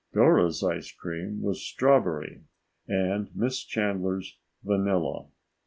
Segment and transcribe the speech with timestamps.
[0.13, 2.45] Dora's ice cream was strawberry
[2.87, 5.27] and Miss Chandler's vanilla.